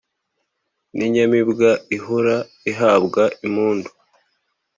[0.95, 2.35] n' inyamibwa ihora
[2.71, 3.89] ihabwa impundu